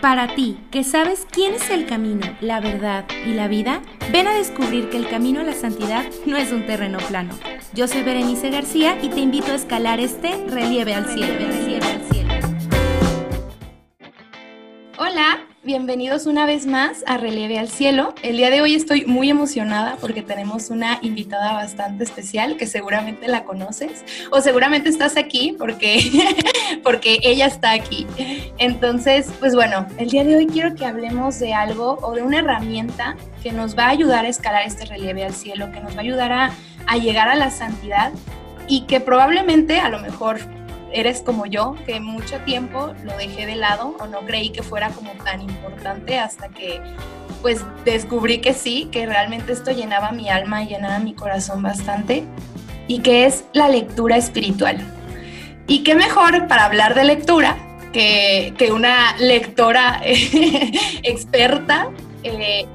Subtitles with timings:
[0.00, 3.80] Para ti, que sabes quién es el camino, la verdad y la vida,
[4.12, 7.34] ven a descubrir que el camino a la santidad no es un terreno plano.
[7.72, 11.65] Yo soy Berenice García y te invito a escalar este relieve al cielo.
[15.66, 18.14] Bienvenidos una vez más a Relieve al Cielo.
[18.22, 23.26] El día de hoy estoy muy emocionada porque tenemos una invitada bastante especial que seguramente
[23.26, 25.98] la conoces o seguramente estás aquí porque,
[26.84, 28.06] porque ella está aquí.
[28.58, 32.38] Entonces, pues bueno, el día de hoy quiero que hablemos de algo o de una
[32.38, 35.98] herramienta que nos va a ayudar a escalar este relieve al cielo, que nos va
[35.98, 36.50] a ayudar a,
[36.86, 38.12] a llegar a la santidad
[38.68, 40.38] y que probablemente a lo mejor
[40.92, 44.90] eres como yo, que mucho tiempo lo dejé de lado o no creí que fuera
[44.90, 46.80] como tan importante hasta que
[47.42, 52.24] pues descubrí que sí, que realmente esto llenaba mi alma llenaba mi corazón bastante
[52.88, 54.78] y que es la lectura espiritual.
[55.66, 57.56] Y qué mejor para hablar de lectura
[57.92, 60.00] que, que una lectora
[61.02, 61.90] experta.
[62.22, 62.66] Eh,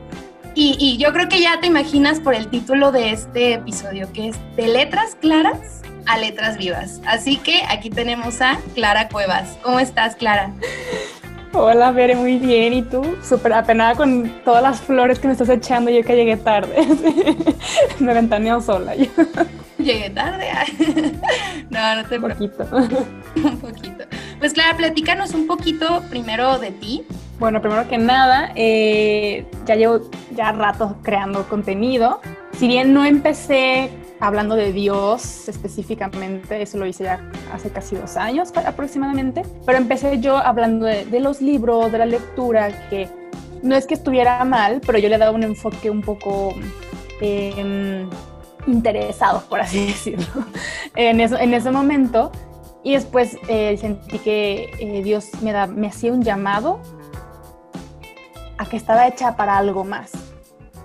[0.56, 4.30] y, y yo creo que ya te imaginas por el título de este episodio, que
[4.30, 7.02] es De letras claras a letras vivas.
[7.06, 9.58] Así que aquí tenemos a Clara Cuevas.
[9.62, 10.52] ¿Cómo estás, Clara?
[11.54, 12.74] Hola, Bere, muy bien.
[12.74, 13.18] ¿Y tú?
[13.24, 15.92] Súper apenada con todas las flores que me estás echando.
[15.92, 16.76] Yo que llegué tarde.
[18.00, 18.94] me ventaneo sola.
[19.78, 20.48] Llegué tarde.
[21.70, 22.68] no, no te Un poquito.
[23.36, 24.06] un poquito.
[24.40, 27.04] Pues Clara, platícanos un poquito primero de ti.
[27.42, 30.02] Bueno, primero que nada, eh, ya llevo
[30.36, 32.22] ya rato creando contenido.
[32.52, 33.90] Si bien no empecé
[34.20, 40.20] hablando de Dios específicamente, eso lo hice ya hace casi dos años aproximadamente, pero empecé
[40.20, 43.10] yo hablando de, los libros, de la lectura, que
[43.64, 46.54] no es que estuviera mal, pero yo le daba un enfoque un poco
[47.22, 48.06] eh,
[49.50, 50.28] por así decirlo,
[50.96, 52.32] en, eso, en ese momento.
[52.84, 56.80] Y después eh, sentí que eh, Dios me, da, me hacía un llamado
[58.62, 60.12] a que estaba hecha para algo más.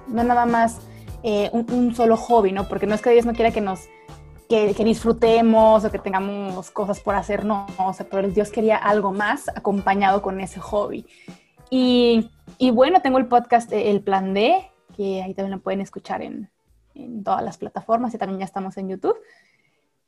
[0.09, 0.81] No nada más
[1.23, 2.69] eh, un, solo hobby, ¿no?
[2.69, 3.87] Porque no es que Dios no quiera que nos
[4.49, 7.67] que, disfrutemos o que tengamos cosas por hacer, no,
[8.11, 11.05] pero Dios quería algo más acompañado con ese hobby.
[11.69, 12.31] Y,
[12.73, 16.49] bueno, tengo el podcast El Plan D, que ahí también lo pueden escuchar en,
[17.25, 19.19] todas las plataformas y también ya estamos en YouTube.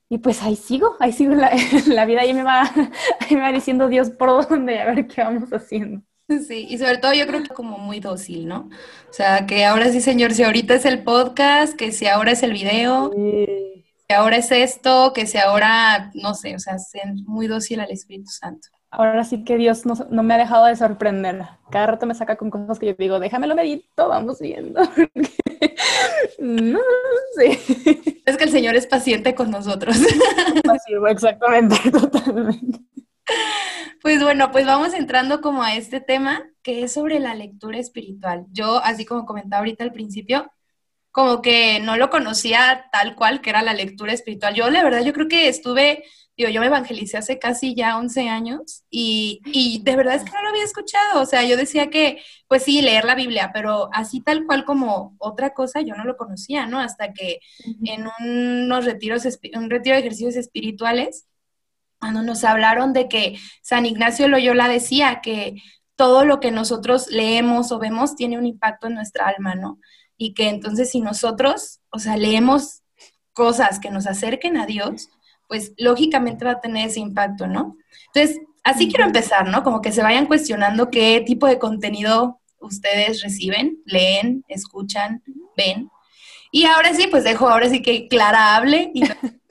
[0.09, 1.51] Y pues ahí sigo, ahí sigo la,
[1.87, 2.63] la vida, ahí me, va,
[3.21, 6.08] ahí me va diciendo Dios por dónde, a ver qué vamos haciendo.
[6.47, 8.69] Sí, y sobre todo yo creo que como muy dócil, ¿no?
[9.09, 12.43] O sea, que ahora sí, señor, si ahorita es el podcast, que si ahora es
[12.43, 16.77] el video, que ahora es esto, que si ahora, no sé, o sea,
[17.27, 18.69] muy dócil al Espíritu Santo.
[18.91, 21.45] Ahora sí que Dios no, no, me ha dejado de sorprender.
[21.71, 24.81] Cada rato me saca con cosas que yo digo, déjamelo medito, vamos viendo.
[26.39, 26.81] no
[27.37, 27.59] sé.
[28.25, 29.95] Es que el Señor es paciente con nosotros.
[31.11, 32.81] exactamente, totalmente.
[34.03, 38.47] Pues bueno, pues vamos entrando como a este tema que es sobre la lectura espiritual.
[38.53, 40.51] Yo, así como comentaba ahorita al principio,
[41.13, 44.55] como que no lo conocía tal cual que era la lectura espiritual.
[44.55, 46.05] Yo, la verdad, yo creo que estuve,
[46.37, 50.33] digo, yo me evangelicé hace casi ya 11 años y, y de verdad es que
[50.33, 51.23] no lo había escuchado.
[51.23, 55.17] O sea, yo decía que, pues sí, leer la Biblia, pero así tal cual como
[55.19, 56.81] otra cosa, yo no lo conocía, ¿no?
[56.81, 57.41] Hasta que
[57.85, 61.27] en unos retiros, un retiro de ejercicios espirituales,
[61.99, 65.57] cuando nos hablaron de que San Ignacio Loyola decía que
[65.97, 69.79] todo lo que nosotros leemos o vemos tiene un impacto en nuestra alma, ¿no?
[70.17, 72.83] Y que entonces si nosotros, o sea, leemos
[73.33, 75.11] cosas que nos acerquen a Dios,
[75.49, 77.77] pues lógicamente va a tener ese impacto, ¿no?
[78.15, 79.65] Entonces, así quiero empezar, ¿no?
[79.65, 85.23] Como que se vayan cuestionando qué tipo de contenido ustedes reciben, leen, escuchan,
[85.57, 85.91] ven.
[86.51, 89.03] Y ahora sí, pues dejo ahora sí que Clara hable y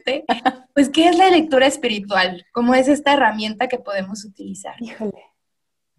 [0.74, 2.46] pues, ¿qué es la lectura espiritual?
[2.52, 4.76] ¿Cómo es esta herramienta que podemos utilizar?
[4.80, 5.24] Híjole.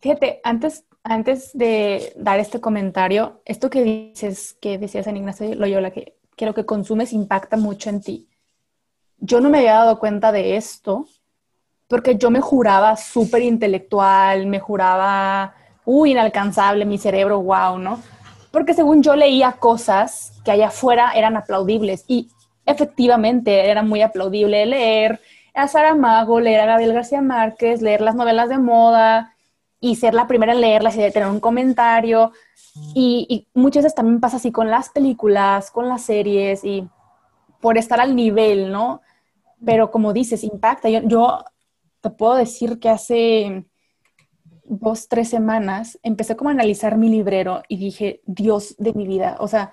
[0.01, 5.91] Fíjate, antes, antes de dar este comentario, esto que dices, que decías en Ignacio Loyola,
[5.91, 8.29] que, que lo que consumes impacta mucho en ti.
[9.19, 11.07] Yo no me había dado cuenta de esto
[11.89, 18.01] porque yo me juraba súper intelectual, me juraba, uy, inalcanzable, mi cerebro, wow, ¿no?
[18.53, 22.31] Porque según yo leía cosas que allá afuera eran aplaudibles y
[22.69, 25.21] efectivamente era muy aplaudible leer
[25.55, 29.35] a Saramago, leer a Gabriel García Márquez, leer las novelas de moda
[29.81, 32.33] y ser la primera en leerlas y tener un comentario.
[32.95, 36.89] Y, muchas veces también pasa así con las películas, con las series y
[37.61, 39.01] por estar al nivel, ¿no?
[39.65, 40.89] Pero como dices, impacta.
[40.89, 41.45] Yo, yo
[42.01, 43.65] te puedo decir que hace
[44.65, 49.37] dos, tres semanas empecé como a analizar mi librero y dije, Dios de mi vida,
[49.41, 49.73] o sea,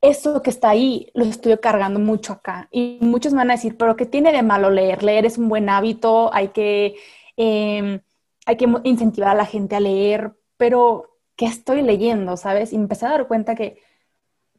[0.00, 2.68] eso que está ahí lo estoy cargando mucho acá.
[2.70, 5.02] Y muchos van a decir, pero ¿qué tiene de malo leer?
[5.02, 6.96] Leer es un buen hábito, hay que,
[7.36, 8.00] em,
[8.46, 12.36] hay que incentivar a la gente a leer, pero ¿qué estoy leyendo?
[12.36, 12.72] ¿Sabes?
[12.72, 13.78] Y empecé a dar cuenta que,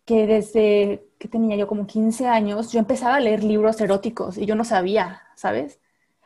[0.05, 4.45] que desde que tenía yo como 15 años, yo empezaba a leer libros eróticos y
[4.45, 5.79] yo no sabía, ¿sabes?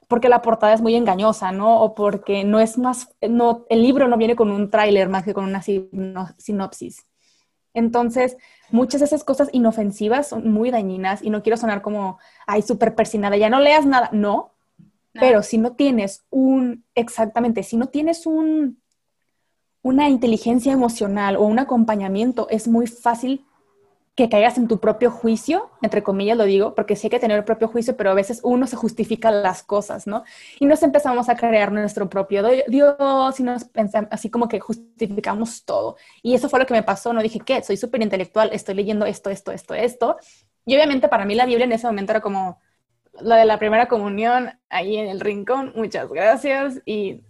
[0.07, 1.81] Porque la portada es muy engañosa, ¿no?
[1.81, 5.33] O porque no es más, no, el libro no viene con un tráiler más que
[5.33, 5.61] con una
[6.37, 7.05] sinopsis.
[7.73, 8.37] Entonces,
[8.71, 12.95] muchas de esas cosas inofensivas son muy dañinas y no quiero sonar como, ay, súper
[12.95, 14.09] persinada, ya no leas nada.
[14.11, 14.53] No,
[15.13, 18.81] pero si no tienes un, exactamente, si no tienes un,
[19.81, 23.45] una inteligencia emocional o un acompañamiento, es muy fácil
[24.15, 27.37] que caigas en tu propio juicio, entre comillas lo digo, porque sí hay que tener
[27.37, 30.23] el propio juicio, pero a veces uno se justifica las cosas, ¿no?
[30.59, 35.63] Y nos empezamos a crear nuestro propio Dios y nos pensamos así como que justificamos
[35.63, 35.95] todo.
[36.21, 37.63] Y eso fue lo que me pasó, no dije, ¿qué?
[37.63, 40.17] Soy súper intelectual, estoy leyendo esto, esto, esto, esto.
[40.65, 42.59] Y obviamente para mí la Biblia en ese momento era como
[43.21, 47.21] lo de la primera comunión ahí en el rincón, muchas gracias y...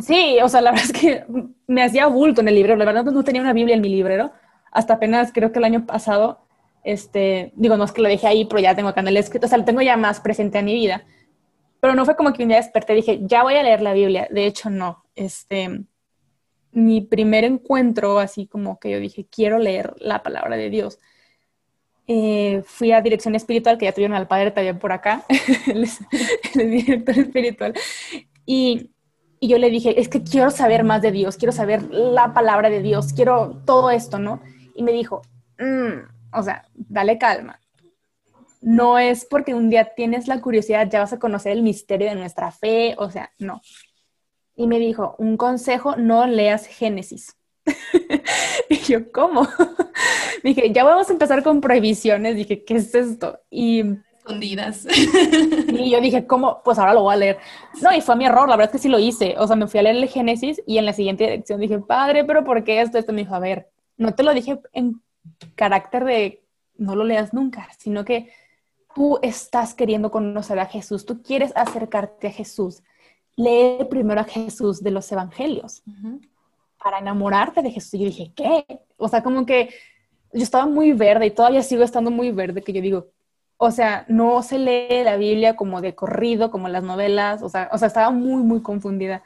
[0.00, 1.24] Sí, o sea, la verdad es que
[1.66, 4.32] me hacía bulto en el librero, la verdad no tenía una Biblia en mi librero,
[4.70, 6.40] hasta apenas creo que el año pasado,
[6.84, 9.58] este, digo, no es que lo dejé ahí, pero ya tengo el escrito, o sea,
[9.58, 11.04] lo tengo ya más presente en mi vida.
[11.80, 14.26] Pero no fue como que un día desperté dije, ya voy a leer la Biblia.
[14.30, 15.04] De hecho, no.
[15.14, 15.84] Este,
[16.72, 20.98] mi primer encuentro, así como que yo dije, quiero leer la palabra de Dios.
[22.08, 25.24] Eh, fui a dirección espiritual, que ya tuvieron al padre también por acá,
[25.66, 25.86] el,
[26.70, 27.74] director espiritual.
[28.44, 28.90] Y
[29.40, 32.70] y yo le dije, es que quiero saber más de Dios, quiero saber la palabra
[32.70, 34.40] de Dios, quiero todo esto, ¿no?
[34.78, 35.22] Y me dijo,
[35.58, 37.58] mm, o sea, dale calma.
[38.60, 42.14] No es porque un día tienes la curiosidad, ya vas a conocer el misterio de
[42.14, 43.60] nuestra fe, o sea, no.
[44.54, 47.36] Y me dijo, un consejo, no leas Génesis.
[48.68, 49.48] y yo, ¿cómo?
[50.44, 52.36] dije, ya vamos a empezar con prohibiciones.
[52.36, 53.40] Dije, ¿qué es esto?
[53.50, 53.82] Y
[54.18, 54.86] escondidas.
[55.68, 56.62] Y yo dije, ¿cómo?
[56.64, 57.38] Pues ahora lo voy a leer.
[57.82, 59.34] No, y fue mi error, la verdad es que sí lo hice.
[59.38, 62.24] O sea, me fui a leer el Génesis y en la siguiente dirección dije, padre,
[62.24, 62.96] pero ¿por qué esto?
[62.96, 65.02] Esto me dijo, a ver, no te lo dije en
[65.54, 66.44] carácter de
[66.76, 68.32] no lo leas nunca, sino que
[68.94, 72.82] tú estás queriendo conocer a Jesús, tú quieres acercarte a Jesús.
[73.36, 75.82] Lee primero a Jesús de los evangelios
[76.82, 77.94] para enamorarte de Jesús.
[77.94, 78.80] Y yo dije, ¿qué?
[78.96, 79.70] O sea, como que
[80.32, 83.08] yo estaba muy verde y todavía sigo estando muy verde, que yo digo,
[83.56, 87.68] o sea, no se lee la Biblia como de corrido, como las novelas, o sea,
[87.72, 89.22] o sea estaba muy, muy confundida.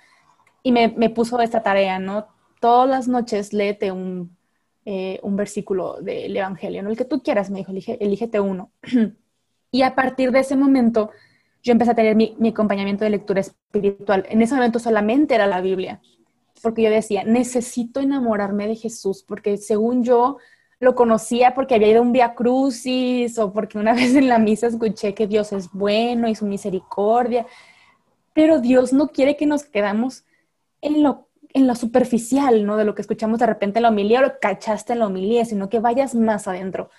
[0.62, 2.26] Y me, puso esta tarea, ¿no?
[2.60, 4.36] Todas las noches léete un,
[4.84, 6.90] eh, un versículo del Evangelio, ¿no?
[6.90, 8.72] El que tú quieras, me dijo, elige, elígete uno.
[9.70, 11.10] y a partir de ese momento,
[11.62, 14.26] yo empecé a tener mi, mi acompañamiento de lectura espiritual.
[14.28, 16.00] En ese momento solamente era la Biblia,
[16.62, 20.38] porque yo decía, necesito enamorarme de Jesús, porque según yo,
[20.82, 24.40] lo conocía porque había ido a un Via Crucis o porque una vez en la
[24.40, 27.46] misa escuché que Dios es bueno y su misericordia,
[28.34, 30.24] pero Dios no quiere que nos quedamos
[30.80, 32.76] en lo, en lo superficial, ¿no?
[32.76, 35.44] De lo que escuchamos de repente en la homilía o lo cachaste en la homilía,
[35.44, 36.90] sino que vayas más adentro.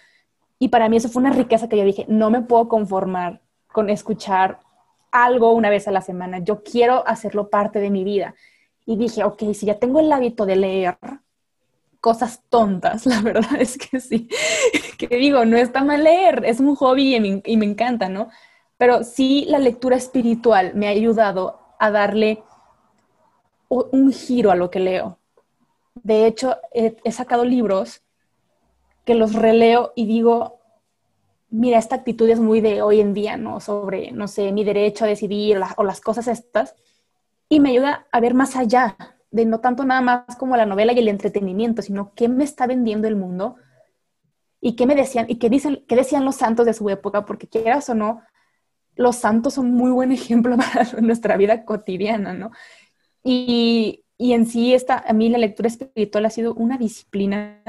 [0.60, 3.90] Y para mí eso fue una riqueza que yo dije, no me puedo conformar con
[3.90, 4.60] escuchar
[5.14, 8.36] algo una vez a la semana, yo quiero hacerlo parte de mi vida.
[8.86, 10.98] Y dije, ok, si ya tengo el hábito de leer,
[12.02, 14.28] cosas tontas, la verdad es que sí.
[14.98, 18.30] Que digo, no está mal leer, es un hobby y me, encanta, ¿no?
[18.78, 22.42] Pero sí la lectura espiritual me ha ayudado a darle
[23.92, 25.20] un giro a lo que leo.
[25.96, 28.02] De hecho, he, sacado libros
[29.06, 30.60] que los releo y digo,
[31.50, 33.60] mira, esta actitud es muy de hoy en día, ¿no?
[33.60, 36.76] Sobre, no sé, mi derecho a decidir o las cosas estas.
[37.50, 38.96] Y me ayuda a ver más allá,
[39.32, 42.68] de no tanto nada más como la novela y el entretenimiento, sino qué me está
[42.68, 43.56] vendiendo el mundo
[44.62, 47.48] y qué me decían y qué dicen qué decían los santos de su época, porque
[47.48, 48.22] quieras o no,
[48.96, 52.52] los santos son muy buen ejemplo para nuestra vida cotidiana, ¿no?
[53.24, 57.62] Y, y en sí esta, a mí la lectura espiritual ha sido una disciplina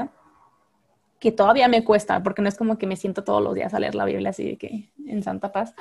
[1.19, 3.79] que todavía me cuesta, porque no es como que me siento todos los días a
[3.79, 5.73] leer la Biblia así de que en santa paz,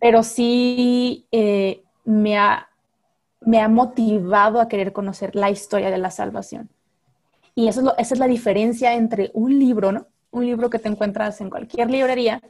[0.00, 2.68] pero sí eh, me ha
[3.44, 6.70] me ha motivado a querer conocer la historia de la salvación.
[7.54, 10.06] Y eso es esa es la diferencia entre un libro, ¿no?
[10.30, 12.40] Un libro que te encuentras en cualquier librería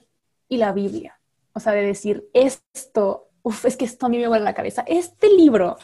[0.49, 1.18] y la Biblia.
[1.54, 4.85] O sea, de decir, esto, uf, es que esto a mí me vuelve la cabeza.
[4.87, 5.76] Este libro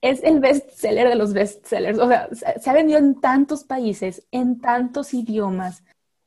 [0.00, 1.98] es el bestseller de los bestsellers.
[1.98, 5.82] O sea, se ha vendido en tantos países, en tantos idiomas.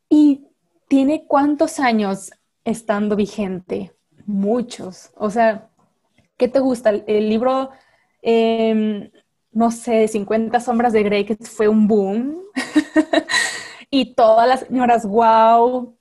[0.09, 0.47] Y
[0.87, 2.31] tiene cuántos años
[2.65, 3.93] estando vigente?
[4.25, 5.11] Muchos.
[5.15, 5.71] O sea,
[6.41, 6.89] ¿Qué te gusta?
[6.89, 7.69] El, libro,
[8.23, 9.11] em,
[9.51, 12.41] no sé, 50 sombras de Grey, que fue un boom.
[13.91, 15.95] y todas las señoras, wow,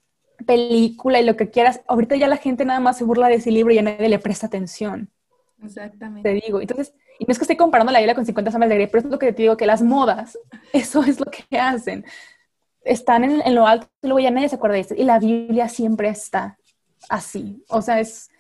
[0.46, 1.82] película y lo que quieras.
[1.86, 4.18] Ahorita ya la gente nada más se burla de ese libro y ya nadie le
[4.18, 5.10] presta atención.
[5.62, 6.28] Exactamente.
[6.28, 8.76] Te digo, entonces, y no es que esté comparando la Biblia con 50 sombras de
[8.76, 10.38] Grey, pero es lo que te digo, que las modas,
[10.72, 12.04] eso es lo que hacen.
[12.82, 14.94] Están en, lo alto luego ya nadie se acuerda de esto.
[14.94, 16.58] Y la Biblia siempre está
[17.08, 17.62] así.
[17.68, 18.30] O sea, es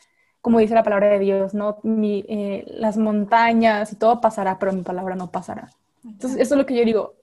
[0.40, 1.78] como dice la palabra de Dios, ¿no?
[1.82, 5.70] Mi, eh, las montañas y todo pasará, pero mi palabra no pasará.
[6.02, 7.16] Entonces, eso es lo que yo digo.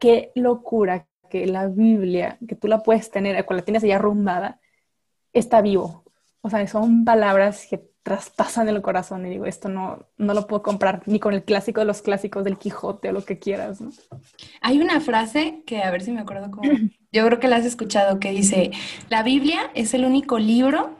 [0.00, 4.58] Qué locura que la Biblia, que tú la puedes tener, cuando la tienes ya arrumbada,
[5.32, 6.04] está vivo.
[6.40, 10.62] O sea, son palabras que traspasan el corazón y digo, esto no, no lo puedo
[10.62, 13.80] comprar ni con el clásico de los clásicos del Quijote o lo que quieras.
[13.80, 13.90] ¿no?
[14.60, 16.68] Hay una frase que a ver si me acuerdo cómo,
[17.12, 18.72] yo creo que la has escuchado, que dice,
[19.08, 20.96] la Biblia es el único libro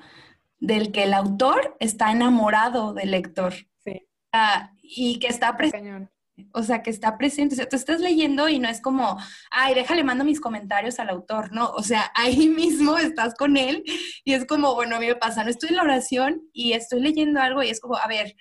[0.60, 3.52] del que el autor está enamorado del lector.
[3.84, 4.06] Sí.
[4.32, 6.11] Ah, y que está presente.
[6.52, 7.54] O sea, que está presente.
[7.54, 9.18] O sea, tú estás leyendo y no es como,
[9.50, 11.70] ay, déjale, mando mis comentarios al autor, ¿no?
[11.70, 13.84] O sea, ahí mismo estás con él
[14.24, 17.00] y es como, bueno, a mí me pasa, no estoy en la oración y estoy
[17.00, 18.34] leyendo algo y es como, a ver,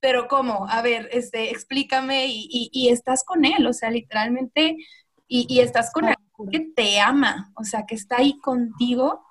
[0.00, 0.68] pero ¿cómo?
[0.68, 4.76] A ver, este, explícame y, y, estás con él, o sea, literalmente,
[5.26, 6.14] y, y estás con él
[6.50, 9.24] que te ama, o sea, que está ahí contigo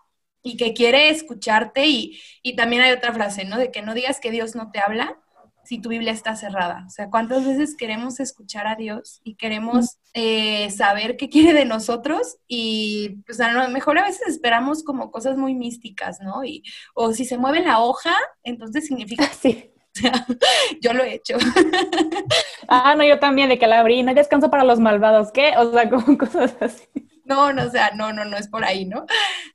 [0.43, 3.57] y que quiere escucharte y, y también hay otra frase, ¿no?
[3.57, 5.17] De que no digas que Dios no te habla,
[5.65, 6.83] si tu Biblia está cerrada.
[6.87, 11.65] O sea, ¿cuántas veces queremos escuchar a Dios y queremos eh, saber qué quiere de
[11.65, 12.37] nosotros?
[12.47, 16.43] Y, pues, a lo mejor a veces esperamos como cosas muy místicas, ¿no?
[16.43, 19.29] Y, o si se mueve la hoja, entonces significa...
[19.41, 19.71] Sí.
[19.95, 20.25] O sea,
[20.81, 21.37] yo lo he hecho.
[22.67, 25.53] Ah, no, yo también, de que la abrí, no hay descanso para los malvados, ¿qué?
[25.55, 26.83] O sea, como cosas así.
[27.23, 29.05] No, no, o sea, no, no, no es por ahí, ¿no?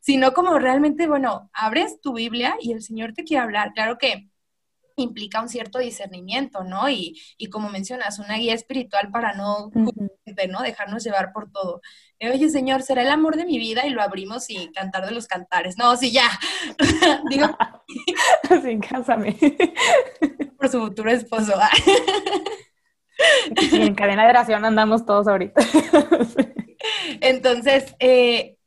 [0.01, 3.73] Sino como realmente, bueno, abres tu Biblia y el Señor te quiere hablar.
[3.75, 4.30] Claro que
[5.03, 6.89] implica un cierto discernimiento, ¿no?
[6.89, 10.63] Y, y como mencionas, una guía espiritual para no, ¿no?
[10.63, 11.81] Dejarnos llevar por todo.
[12.21, 15.27] Oye, Señor, será el amor de mi vida y lo abrimos y cantar de los
[15.27, 15.79] cantares.
[15.79, 16.29] No, sí, ya.
[17.31, 17.47] Digo.
[18.63, 19.37] sí, cásame.
[20.59, 21.55] por su futuro esposo.
[23.73, 25.63] y en cadena de oración andamos todos ahorita.
[27.21, 28.59] Entonces, eh,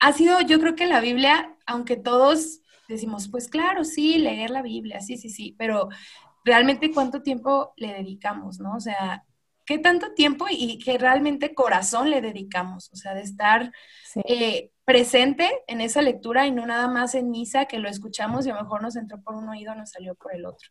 [0.00, 4.62] ha sido, yo creo que la Biblia, aunque todos decimos, pues claro, sí, leer la
[4.62, 5.88] Biblia, sí, sí, sí, pero
[6.44, 8.74] realmente cuánto tiempo le dedicamos, ¿no?
[8.76, 9.24] O sea,
[9.64, 12.90] ¿qué tanto tiempo y qué realmente corazón le dedicamos?
[12.92, 13.72] O sea, de estar
[14.24, 18.50] eh, presente en esa lectura y no nada más en misa que lo escuchamos y
[18.50, 20.70] a lo mejor nos entró por un oído, nos salió por el otro.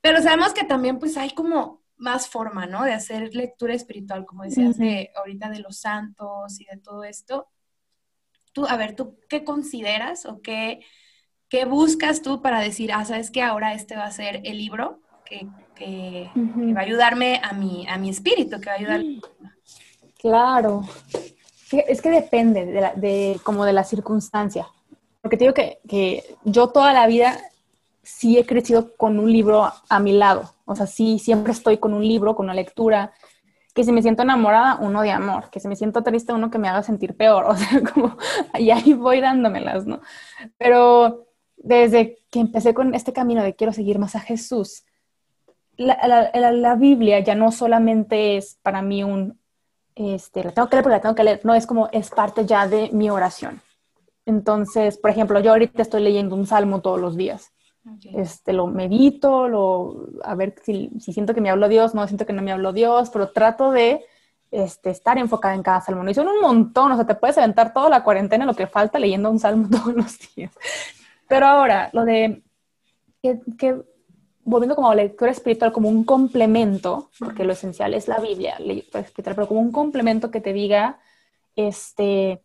[0.00, 2.84] Pero sabemos que también pues hay como más forma, ¿no?
[2.84, 7.48] De hacer lectura espiritual, como decías de ahorita de los santos y de todo esto.
[8.52, 10.80] Tú, a ver, ¿tú qué consideras o qué
[11.48, 15.00] ¿Qué buscas tú para decir, ah, sabes que ahora este va a ser el libro
[15.24, 15.46] que,
[16.74, 19.00] va a ayudarme a mi, a mi espíritu, que va a ayudar?
[20.18, 20.82] Claro.
[21.70, 24.66] Es que depende de, la, de como de la circunstancia.
[25.22, 27.38] Porque te digo que, que, yo toda la vida
[28.02, 30.54] sí he crecido con un libro a mi lado.
[30.64, 33.12] O sea, sí, siempre estoy con un libro, con una lectura.
[33.74, 35.50] Que si me siento enamorada, uno de amor.
[35.50, 37.44] Que si me siento triste, uno que me haga sentir peor.
[37.48, 38.16] O sea, como,
[38.58, 40.00] y ahí voy dándomelas, ¿no?
[40.58, 41.27] Pero
[41.58, 44.84] desde que empecé con este camino de quiero seguir más a Jesús,
[45.76, 49.38] la, Biblia ya no solamente es para mí un,
[49.94, 52.44] este, la tengo que leer porque la tengo que leer, no, es como, es parte
[52.44, 53.60] ya de mi oración.
[54.26, 57.52] Entonces, por ejemplo, yo ahorita estoy leyendo un salmo todos los días.
[58.14, 62.34] Este, lo medito, lo, a ver si, siento que me habló Dios, no siento que
[62.34, 64.04] no me habló Dios, pero trato de
[64.50, 66.06] este, estar enfocada en cada salmo.
[66.06, 68.98] Y son un montón, o sea, te puedes aventar toda la cuarentena, lo que falta
[68.98, 70.52] leyendo un salmo todos los días.
[71.28, 72.42] Pero ahora, lo de
[73.22, 73.82] que,
[74.44, 79.04] volviendo como a lectura espiritual, como un complemento, porque lo esencial es la Biblia, lectura
[79.04, 80.98] espiritual, pero como un complemento que te diga,
[81.54, 82.42] este,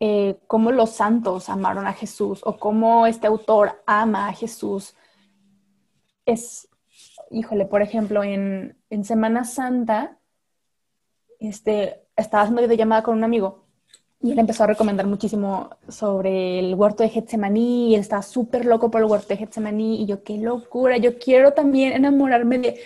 [0.00, 4.94] eh, cómo los santos amaron a Jesús o cómo este autor ama a Jesús.
[6.26, 6.68] Es,
[7.30, 10.18] híjole, por ejemplo, en, en Semana Santa,
[11.40, 13.67] este, estaba haciendo llamada con un amigo
[14.20, 18.64] y él empezó a recomendar muchísimo sobre el huerto de Getsemaní y él estaba súper
[18.64, 22.80] loco por el huerto de Getsemaní y yo, qué locura, yo quiero también enamorarme de,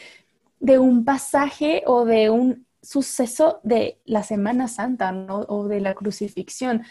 [0.61, 5.41] de un pasaje o de un suceso de la Semana Santa ¿no?
[5.49, 6.83] o de la crucifixión.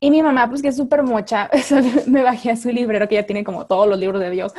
[0.00, 1.50] Y mi mamá, pues que es súper mocha,
[2.06, 4.54] me bajé a su librero que ya tiene como todos los libros de Dios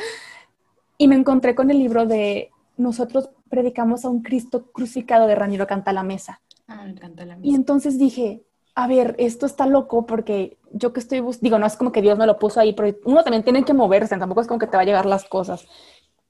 [0.98, 5.66] y me encontré con el libro de Nosotros predicamos a un Cristo crucificado de Ramiro
[5.66, 6.42] Canta la Mesa.
[6.68, 7.50] Ah, Canta la Mesa.
[7.50, 8.42] Y entonces dije,
[8.82, 12.18] a ver, esto está loco porque yo que estoy, digo, no es como que Dios
[12.18, 14.76] me lo puso ahí, pero uno también tiene que moverse, tampoco es como que te
[14.76, 15.66] va a llegar las cosas.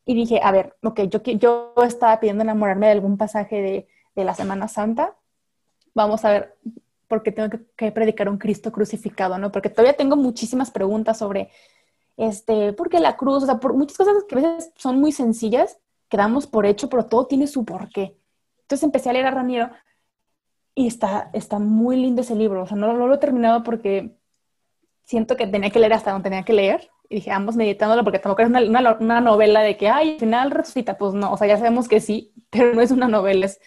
[0.05, 4.25] Y dije, a ver, ok, yo, yo estaba pidiendo enamorarme de algún pasaje de, de
[4.25, 5.15] la Semana Santa,
[5.95, 6.57] vamos a ver,
[7.09, 9.51] porque tengo que, predicar un Cristo crucificado, ¿no?
[9.51, 11.51] Porque todavía tengo muchísimas preguntas sobre
[12.17, 15.79] este, porque la cruz, o sea, por muchas cosas que a veces son muy sencillas,
[16.09, 18.17] que damos por hecho, pero todo tiene su porqué.
[18.63, 19.71] Entonces empecé a leer a Raniero
[20.75, 22.63] y está, está muy lindo ese libro.
[22.63, 24.17] O sea, no, lo he terminado porque
[25.05, 26.91] siento que tenía que leer hasta donde tenía que leer.
[27.09, 30.51] Y dije, vamos meditándolo porque tampoco es una, una, novela de que, ay, al final
[30.51, 30.97] resucita.
[30.97, 33.61] Pues no, o sea, ya sabemos que sí, pero no es una novela, es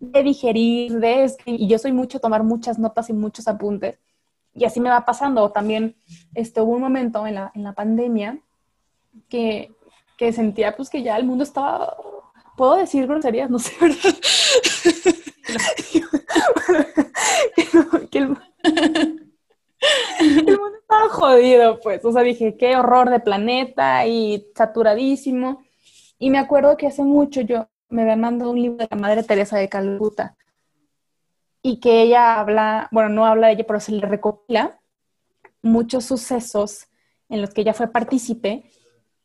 [0.00, 1.60] de digerir, de escribir.
[1.62, 3.98] Y yo soy mucho tomar muchas notas y muchos apuntes.
[4.54, 5.50] Y así me va pasando.
[5.50, 5.96] También
[6.34, 8.38] este, hubo un momento en la, en la pandemia
[9.28, 9.72] que,
[10.18, 11.96] que sentía pues que ya el mundo estaba
[12.56, 13.50] ¿Puedo decir groserías?
[13.50, 14.14] No sé, ¿verdad?
[18.12, 18.42] el, mundo
[20.80, 22.04] estaba jodido, pues.
[22.04, 25.64] O sea, dije, qué horror de planeta y saturadísimo.
[26.18, 29.22] Y me acuerdo que hace mucho yo me habían mandado un libro de la Madre
[29.22, 30.36] Teresa de Calcuta
[31.62, 34.80] y que ella habla, bueno, no habla de ella, pero se le recopila
[35.62, 36.88] muchos sucesos
[37.28, 38.64] en los que ella fue partícipe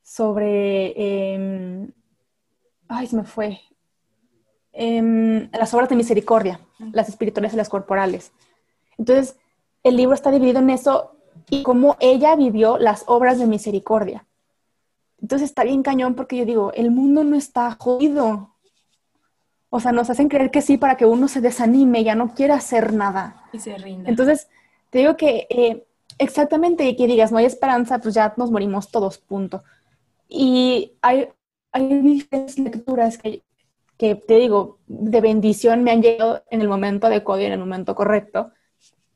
[0.04, 1.88] sobre eh,
[2.88, 3.60] ay, se me fue,
[4.78, 6.60] em, las obras de misericordia,
[6.92, 8.32] las espirituales y las corporales.
[8.98, 9.36] Entonces,
[9.84, 11.12] el libro está dividido en eso
[11.50, 14.26] y cómo ella vivió las obras de misericordia.
[15.22, 18.54] Entonces está bien cañón porque yo digo, el mundo no está jodido.
[19.70, 22.56] O sea, nos hacen creer que sí para que uno se desanime, ya no quiera
[22.56, 23.44] hacer nada.
[23.52, 24.10] Y se rinda.
[24.10, 24.48] Entonces,
[24.90, 25.86] te digo que eh,
[26.18, 29.64] exactamente que digas, no hay esperanza, pues ya nos morimos todos, punto.
[30.30, 31.30] Y hay
[31.78, 33.44] hay diferentes lecturas que,
[33.98, 37.60] que, te digo, de bendición me han llegado en el momento adecuado y en el
[37.60, 38.51] momento correcto.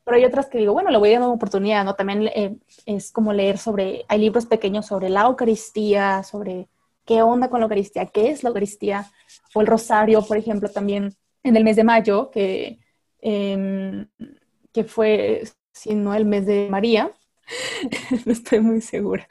[0.03, 1.95] Pero hay otras que digo, bueno, le voy a dar una oportunidad, ¿no?
[1.95, 6.67] También eh, es como leer sobre, hay libros pequeños sobre la Eucaristía, sobre
[7.05, 9.05] qué onda con la Eucaristía, qué es la Eucaristía,
[9.53, 12.79] o el Rosario, por ejemplo, también en el mes de mayo, que,
[13.21, 14.07] em,
[14.73, 17.11] que fue, si no, el mes de María,
[18.25, 19.27] no estoy muy segura,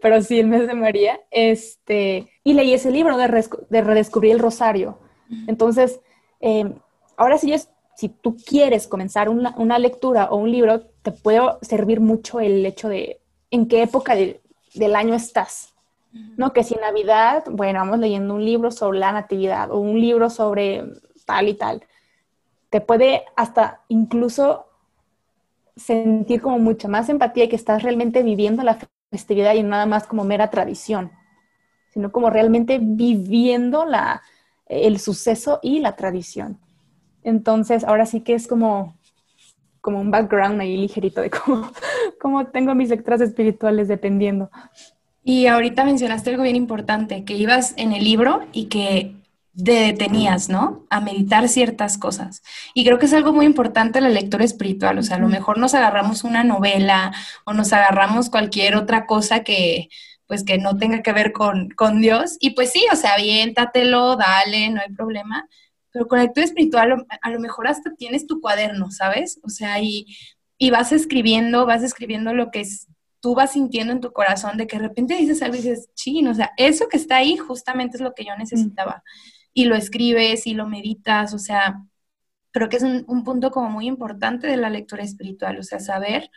[0.00, 4.98] pero sí, el mes de María, este, y leí ese libro de, redescubrir el rosario.
[5.46, 6.00] Entonces,
[6.40, 6.74] eh,
[7.16, 12.00] ahora sí, es, si tú quieres comenzar una, lectura o un libro, te puede servir
[12.00, 15.74] mucho el hecho de en qué época del año estás.
[16.36, 16.52] ¿no?
[16.52, 20.30] Que si en Navidad, bueno, vamos leyendo un libro sobre la natividad o un libro
[20.30, 20.84] sobre
[21.24, 21.84] tal y tal.
[22.68, 24.66] Te puede hasta incluso
[25.84, 28.78] sentir como mucha más empatía y que estás realmente viviendo la
[29.10, 31.10] festividad y nada más como mera tradición,
[31.92, 34.22] sino como realmente viviendo la,
[34.66, 36.58] el suceso y la tradición.
[37.22, 38.96] Entonces, ahora sí que es como,
[39.80, 41.70] como un background ahí ligerito de cómo,
[42.20, 44.50] cómo tengo mis lecturas espirituales dependiendo.
[45.22, 49.19] Y ahorita mencionaste algo bien importante, que ibas en el libro y que
[49.52, 50.86] detenías, ¿no?
[50.90, 52.42] A meditar ciertas cosas.
[52.74, 54.98] Y creo que es algo muy importante la lectura espiritual.
[54.98, 57.12] O sea, a lo mejor nos agarramos una novela
[57.44, 59.88] o nos agarramos cualquier otra cosa que,
[60.26, 62.36] pues, que no tenga que ver con, con Dios.
[62.40, 65.48] Y pues sí, o sea, aviéntatelo, dale, no hay problema.
[65.92, 69.40] Pero con la lectura espiritual a lo mejor hasta tienes tu cuaderno, ¿sabes?
[69.42, 70.06] O sea, y,
[70.56, 72.86] y vas escribiendo, vas escribiendo lo que es,
[73.18, 76.28] tú vas sintiendo en tu corazón de que de repente dices algo y dices, chin,
[76.28, 79.02] o sea, eso que está ahí justamente es lo que yo necesitaba
[79.52, 81.82] y lo escribes y lo meditas, o sea,
[82.52, 86.30] creo que es un, punto como muy importante de la lectura espiritual, o sea, saber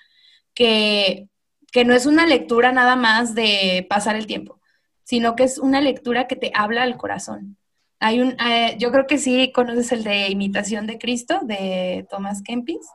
[0.54, 1.28] que,
[1.72, 4.60] que no es una lectura nada más de pasar el tiempo,
[5.04, 7.58] sino que es una lectura que te habla al corazón.
[8.00, 12.42] Hay un, eh, yo creo que sí conoces el de Imitación de Cristo de Thomas
[12.42, 12.86] Kempis.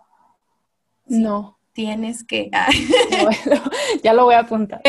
[1.06, 2.50] No tienes que...
[4.02, 4.82] ya lo voy a apuntar.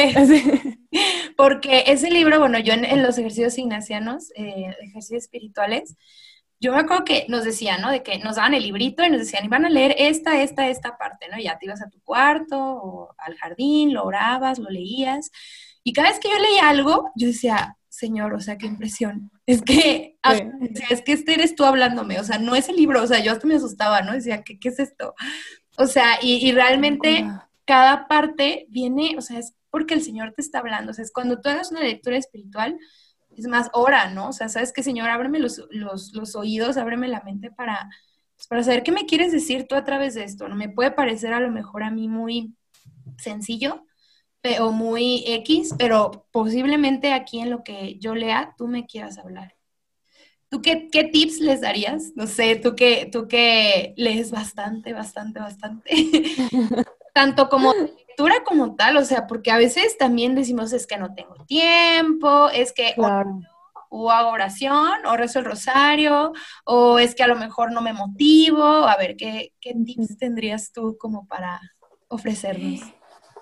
[1.39, 5.95] Porque ese libro, bueno, yo en, los ejercicios ignacianos, eh, ejercicios espirituales,
[6.60, 7.89] yo me acuerdo que nos decían, ¿no?
[7.89, 10.97] De que nos daban el librito y nos decían, iban a leer esta, esta, esta
[10.97, 11.39] parte, ¿no?
[11.39, 15.32] Ya te ibas a tu cuarto o al jardín, lo orabas, lo leías.
[15.82, 19.32] Y cada vez que yo leía algo, yo decía, Señor, o sea, qué impresión.
[19.45, 20.17] Es que,
[20.89, 23.32] es que este eres tú hablándome, o sea, no es el libro, o sea, yo
[23.32, 24.12] hasta me asustaba, ¿no?
[24.12, 25.15] Decía, ¿qué, qué es esto?
[25.78, 27.25] O sea, y, realmente
[27.63, 30.91] cada parte viene, o sea, es porque el Señor te está hablando.
[30.91, 32.77] O sea, es cuando tú hagas una lectura espiritual,
[33.38, 34.29] es más, ora, ¿no?
[34.29, 35.10] O sea, ¿sabes qué, Señor?
[35.10, 37.89] Ábreme los, los, oídos, ábreme la mente para,
[38.36, 40.47] pues, para saber qué me quieres decir tú a través de esto.
[40.47, 40.55] ¿no?
[40.55, 42.53] Me puede parecer a lo mejor a mí muy
[43.17, 43.86] sencillo
[44.60, 49.55] o muy X, pero posiblemente aquí en lo que yo lea, tú me quieras hablar.
[50.49, 52.13] ¿Tú qué, qué, tips les darías?
[52.15, 55.91] No sé, tú que, tú que lees bastante, bastante, bastante.
[57.13, 57.73] Tanto como
[58.19, 62.49] lectura como tal, o sea, porque a veces también decimos es que no tengo tiempo,
[62.49, 62.93] es que
[63.91, 66.34] o, hago oración, o rezo el rosario,
[66.65, 68.63] o es que a lo mejor no me motivo.
[68.63, 71.60] A ver, ¿qué, qué tips tendrías tú como para
[72.08, 72.82] ofrecernos?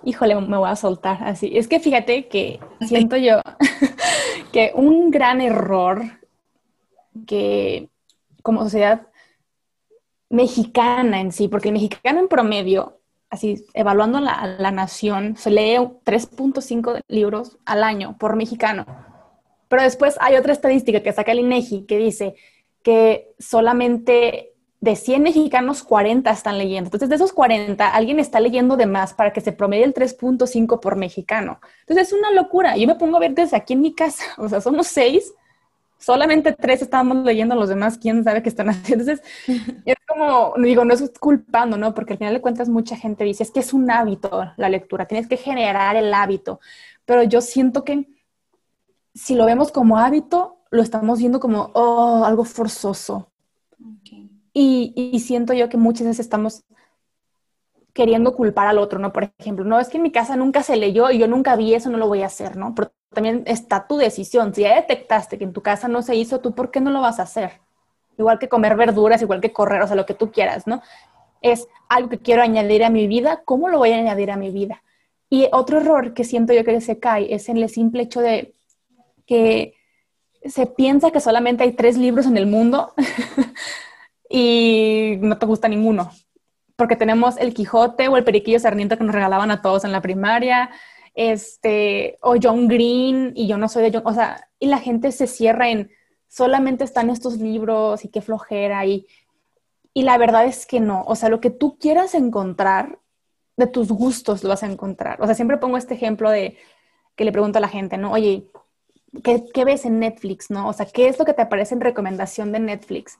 [0.04, 1.58] híjole, me voy a soltar así.
[1.58, 3.42] Es que fíjate que siento yo
[4.54, 6.04] que un gran error
[7.26, 7.90] que
[8.44, 9.08] como sociedad
[10.30, 12.97] mexicana en sí, porque el mexicano en promedio,
[13.30, 18.86] así evaluando la, la nación, se lee 3.5 libros al año por mexicano.
[19.68, 22.36] Pero después hay otra estadística que saca el INEGI que dice
[22.84, 26.88] que solamente de 100 mexicanos, 40 están leyendo.
[26.88, 30.80] Entonces, de esos 40, alguien está leyendo de más para que se promedie el 3.5
[30.80, 31.60] por mexicano.
[31.82, 32.78] Entonces, es una locura.
[32.78, 35.34] Yo me pongo a ver desde aquí en mi casa, o sea, somos seis,
[36.00, 39.04] solamente tres estamos leyendo, los demás, quién sabe qué están haciendo.
[39.04, 39.26] Entonces,
[39.86, 41.94] es como, digo, no es culpando, ¿no?
[41.94, 45.06] Porque al final de cuentas mucha gente dice, es que es un hábito la lectura,
[45.06, 46.60] tienes que generar el hábito.
[47.06, 48.08] Pero yo siento que
[49.14, 53.32] si lo vemos como hábito, lo estamos viendo como, oh, algo forzoso.
[54.54, 56.64] Y, siento yo que muchas veces estamos
[57.94, 59.14] queriendo culpar al otro, ¿no?
[59.14, 61.76] Por ejemplo, no, es que en mi casa nunca se leyó y yo nunca vi
[61.76, 62.74] eso, no lo voy a hacer, ¿no?
[62.74, 64.54] Pero también está tu decisión.
[64.54, 67.02] Si ya detectaste que en tu casa no se hizo, ¿tú por qué no lo
[67.02, 67.60] vas a hacer?
[68.18, 70.82] Igual que comer verduras, igual que correr, o sea, lo que tú quieras, ¿no?
[71.42, 74.52] Es algo que quiero añadir a mi vida, ¿cómo lo voy a añadir a mi
[74.52, 74.84] vida?
[75.30, 78.54] Y otro error que siento yo que se cae es en el simple hecho de
[79.26, 79.74] que
[80.46, 82.94] se piensa que solamente hay tres libros en el mundo
[84.30, 86.12] y no te gusta ninguno,
[86.76, 90.02] porque tenemos el Quijote o el Periquillo Sarniento que nos regalaban a todos en la
[90.02, 90.70] primaria,
[91.18, 95.12] este, o John Green, y yo no soy de John, o sea, y la gente
[95.12, 95.90] se cierra en
[96.28, 99.08] solamente están estos libros y qué flojera, y,
[99.96, 103.00] y la verdad es que no, o sea, lo que tú quieras encontrar,
[103.58, 105.20] de tus gustos lo vas a encontrar.
[105.20, 106.56] O sea, siempre pongo este ejemplo de
[107.16, 108.12] que le pregunto a la gente, ¿no?
[108.12, 108.46] Oye,
[109.24, 110.70] ¿qué, ¿qué, ves en Netflix, no?
[110.70, 113.18] O sea, ¿qué es lo que te aparece en recomendación de Netflix?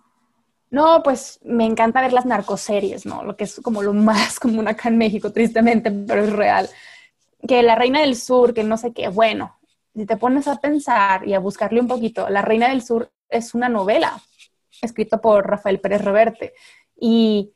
[0.70, 3.24] No, pues me encanta ver las narcoseries, ¿no?
[3.24, 6.70] Lo que es como lo más común acá en México, tristemente, pero es real.
[7.46, 9.58] Que La Reina del Sur, que no sé qué, bueno,
[9.96, 13.54] si te pones a pensar y a buscarle un poquito, La Reina del Sur es
[13.54, 14.22] una novela
[14.82, 16.54] escrita por Rafael Pérez Reverte.
[17.00, 17.54] Y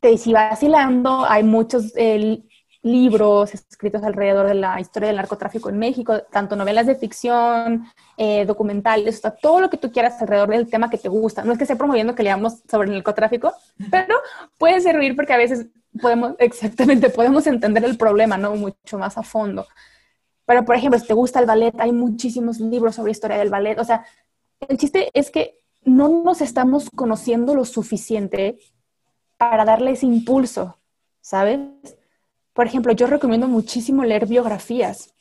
[0.00, 2.42] te si vacilando, hay muchos eh,
[2.82, 8.44] libros escritos alrededor de la historia del narcotráfico en México, tanto novelas de ficción, eh,
[8.46, 11.42] documentales, todo lo que tú quieras alrededor del tema que te gusta.
[11.42, 13.52] No es que esté promoviendo que leamos sobre el narcotráfico,
[13.90, 14.16] pero
[14.56, 15.66] puede servir porque a veces
[16.00, 18.54] podemos, exactamente, podemos entender el problema, ¿no?
[18.56, 19.66] Mucho más a fondo.
[20.44, 23.78] Pero, por ejemplo, si te gusta el ballet, hay muchísimos libros sobre historia del ballet.
[23.78, 24.04] O sea,
[24.68, 28.58] el chiste es que no nos estamos conociendo lo suficiente
[29.36, 30.78] para darle ese impulso,
[31.20, 31.60] ¿sabes?
[32.52, 35.14] Por ejemplo, yo recomiendo muchísimo leer biografías.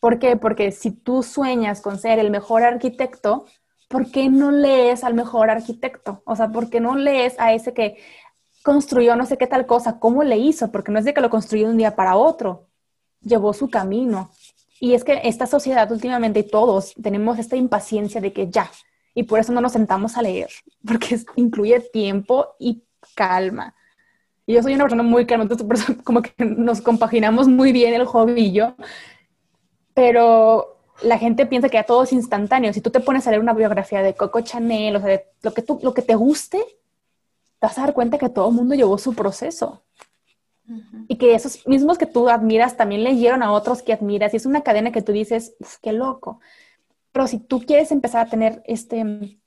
[0.00, 0.36] ¿Por qué?
[0.36, 3.46] Porque si tú sueñas con ser el mejor arquitecto,
[3.88, 6.22] ¿por qué no lees al mejor arquitecto?
[6.26, 7.96] O sea, ¿por qué no lees a ese que
[8.64, 10.00] construyó no sé qué tal cosa?
[10.00, 10.72] ¿Cómo le hizo?
[10.72, 12.66] Porque no es de que lo construyó de un día para otro.
[13.20, 14.30] Llevó su camino.
[14.80, 18.70] Y es que esta sociedad últimamente todos tenemos esta impaciencia de que ya,
[19.14, 20.48] y por eso no nos sentamos a leer,
[20.86, 22.82] porque incluye tiempo y
[23.14, 23.74] calma.
[24.46, 28.06] Y yo soy una persona muy calma, entonces como que nos compaginamos muy bien el
[28.06, 28.74] hobby y yo.
[29.92, 32.72] Pero la gente piensa que ya todo es instantáneo.
[32.72, 35.52] Si tú te pones a leer una biografía de Coco Chanel, o sea, de lo
[35.52, 36.64] que, tú, lo que te guste,
[37.64, 39.82] te vas a dar cuenta que todo el mundo llevó su proceso.
[41.08, 44.34] Y que esos mismos que tú admiras también leyeron a otros que admiras.
[44.34, 46.40] Y es una cadena que tú dices, qué loco.
[47.10, 49.40] Pero si tú quieres empezar a tener este,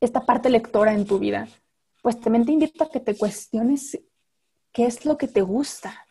[0.00, 1.46] esta parte lectora en tu vida,
[2.00, 4.00] pues también te invito a que te cuestiones
[4.72, 6.06] qué es lo que te gusta,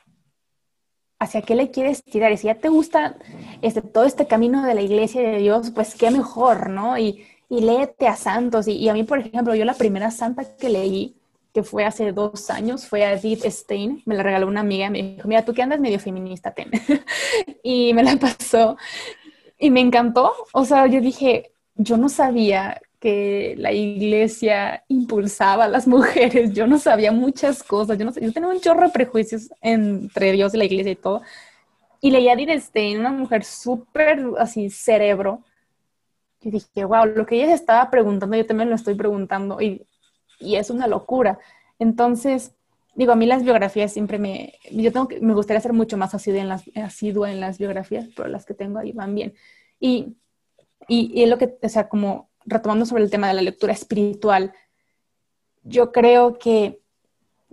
[1.17, 2.31] hacia qué le quieres tirar.
[2.31, 3.17] Y si ya te gusta
[3.63, 6.99] este, todo este camino de la iglesia de Dios, pues qué mejor, ¿no?
[6.99, 8.67] Y, y léete a santos.
[8.69, 11.20] Y, a mí, por ejemplo, yo la primera santa que leí,
[11.53, 14.01] que fue hace dos años, fue a Edith Stein.
[14.05, 14.89] Me la regaló una amiga.
[14.89, 16.71] Me dijo, mira, tú que andas medio feminista, ten.
[17.63, 18.77] y me la pasó.
[19.57, 20.33] Y me encantó.
[20.53, 26.53] O sea, yo dije, yo no sabía que la iglesia impulsaba a las mujeres.
[26.53, 27.97] Yo no sabía muchas cosas.
[27.97, 31.21] Yo, no yo tenía un chorro de prejuicios entre Dios y la iglesia y todo.
[31.99, 35.43] Y leía a Stein, una mujer súper así, cerebro.
[36.41, 39.61] Y dije, wow, lo que ella se estaba preguntando, yo también lo estoy preguntando.
[39.61, 39.85] Y,
[40.41, 41.39] y es una locura.
[41.79, 42.53] Entonces,
[42.95, 46.13] digo, a mí las biografías siempre me, yo tengo que, me gustaría ser mucho más
[46.13, 49.33] asidua en las, en las biografías, pero las que tengo ahí van bien.
[49.79, 50.17] Y,
[50.87, 53.73] y, y es lo que, o sea, como retomando sobre el tema de la lectura
[53.73, 54.53] espiritual,
[55.63, 56.81] yo creo que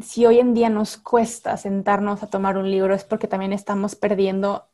[0.00, 3.96] si hoy en día nos cuesta sentarnos a tomar un libro es porque también estamos
[3.96, 4.68] perdiendo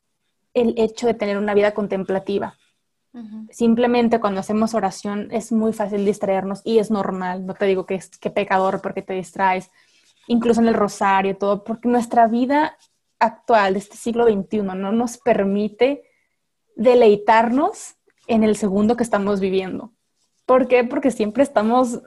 [0.52, 2.56] el hecho de tener una vida contemplativa.
[3.50, 7.94] Simplemente cuando hacemos oración es muy fácil distraernos y es normal, no te digo que
[7.94, 9.70] es que pecador porque te distraes,
[10.26, 12.76] incluso en el rosario, todo, porque nuestra vida
[13.20, 16.02] actual, de este siglo XXI, no nos permite
[16.74, 17.94] deleitarnos
[18.26, 19.92] en el segundo que estamos viviendo.
[20.46, 20.82] ¿Por qué?
[20.84, 22.02] Porque siempre estamos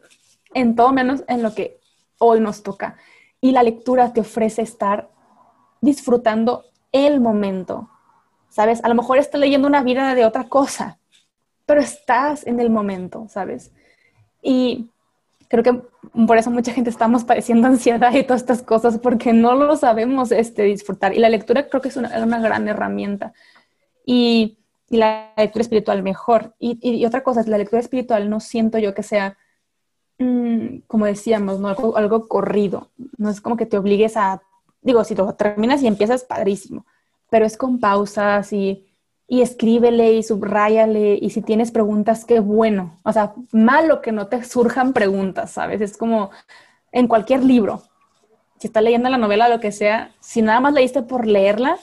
[0.53, 1.79] en todo menos en lo que
[2.19, 2.97] hoy nos toca.
[3.39, 5.09] Y la lectura te ofrece estar
[5.81, 7.89] disfrutando el momento.
[8.49, 8.83] ¿Sabes?
[8.83, 10.97] A lo mejor estás leyendo una vida de otra cosa,
[11.65, 13.71] pero estás en el momento, ¿sabes?
[14.41, 14.89] Y
[15.47, 15.81] creo que
[16.25, 20.31] por eso mucha gente estamos padeciendo ansiedad y todas estas cosas, porque no lo sabemos
[20.31, 21.13] este, disfrutar.
[21.13, 23.33] Y la lectura creo que es una, una gran herramienta.
[24.05, 24.57] Y,
[24.89, 26.55] y, la lectura espiritual mejor.
[26.59, 29.37] Y, y, otra cosa es, la lectura espiritual no siento yo que sea,
[30.17, 31.67] mmm, como decíamos, ¿no?
[31.67, 32.91] algo, algo corrido.
[33.17, 34.41] No es como que te obligues a,
[34.81, 36.85] digo, si lo terminas y empiezas, padrísimo,
[37.29, 38.87] pero es con pausas y
[39.27, 42.97] y escríbele y subráyale y si tienes preguntas, qué bueno.
[43.03, 45.81] O sea, malo que no te surjan preguntas, ¿sabes?
[45.81, 46.31] Es como
[46.93, 47.83] en cualquier libro.
[48.57, 51.77] Si estás leyendo la novela lo que sea, si nada más leíste por leerla,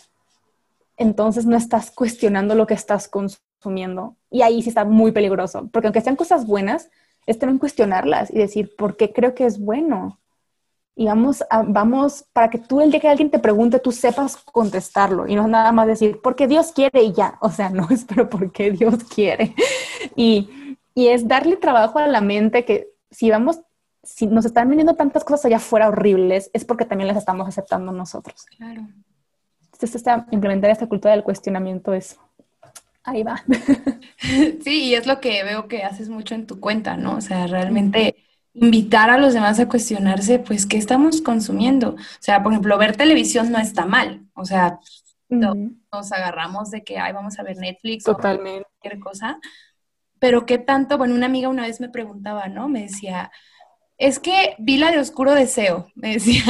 [0.97, 4.17] entonces no estás cuestionando lo que estás consumiendo.
[4.31, 6.91] Y ahí sí está muy peligroso, porque aunque sean cosas buenas,
[7.27, 10.19] es también cuestionarlas y decir, ¿por qué creo que es bueno?
[10.97, 14.37] Y vamos, a, vamos para que tú el día que alguien te pregunte, tú sepas
[14.37, 18.05] contestarlo y no nada más decir, porque Dios quiere y ya, o sea, no es,
[18.05, 19.55] pero porque Dios quiere.
[20.15, 23.61] Y, y es darle trabajo a la mente que si vamos,
[24.03, 27.91] si nos están viniendo tantas cosas allá afuera horribles, es porque también las estamos aceptando
[27.91, 28.45] nosotros.
[28.57, 28.87] Claro.
[29.65, 32.19] Entonces, esta, implementar esta cultura del cuestionamiento es,
[33.03, 33.43] ahí va.
[34.63, 37.17] Sí, y es lo que veo que haces mucho en tu cuenta, ¿no?
[37.17, 38.17] O sea, realmente
[38.55, 41.91] invitar a los demás a cuestionarse, pues, ¿qué estamos consumiendo?
[41.91, 44.25] O sea, por ejemplo, ver televisión no está mal.
[44.35, 44.79] O sea,
[45.29, 48.61] nos agarramos de que, ay, vamos a ver Netflix Totalmente.
[48.63, 49.39] o cualquier cosa.
[50.21, 52.69] Pero qué tanto, bueno, una amiga una vez me preguntaba, ¿no?
[52.69, 53.33] Me decía,
[53.99, 56.45] es que vi la de Oscuro Deseo, me decía.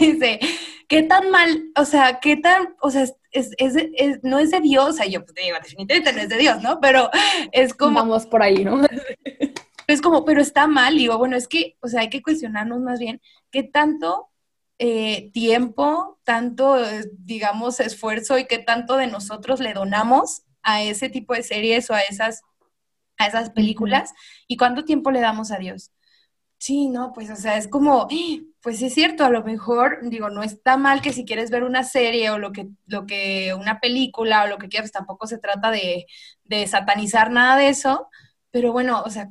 [0.00, 0.40] Dice,
[0.88, 3.16] ¿qué tan mal, o sea, qué tan, o sea, es,
[3.58, 6.38] es, es, no es de Dios, o sea, yo pues, digo, definitivamente no es de
[6.38, 6.80] Dios, ¿no?
[6.80, 7.10] Pero
[7.52, 8.00] es como...
[8.00, 8.80] Vamos por ahí, ¿no?
[9.86, 10.96] es como, pero está mal.
[10.96, 13.20] Digo, bueno, es que, o sea, hay que cuestionarnos más bien
[13.50, 14.30] qué tanto
[14.78, 21.08] eh, tiempo, tanto, eh, digamos, esfuerzo y qué tanto de nosotros le donamos a ese
[21.08, 22.42] tipo de series o a esas,
[23.18, 24.12] a esas películas
[24.48, 25.92] y cuánto tiempo le damos a Dios.
[26.58, 28.08] Sí, no, pues, o sea, es como,
[28.62, 31.84] pues es cierto, a lo mejor, digo, no está mal que si quieres ver una
[31.84, 35.70] serie o lo que, lo que, una película o lo que quieras, tampoco se trata
[35.70, 36.06] de,
[36.44, 38.08] de satanizar nada de eso,
[38.50, 39.30] pero bueno, o sea,